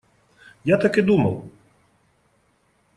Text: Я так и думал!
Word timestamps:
Я 0.63 0.77
так 0.77 0.97
и 0.97 1.01
думал! 1.03 1.47